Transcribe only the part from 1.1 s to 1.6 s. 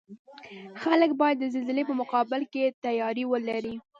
باید د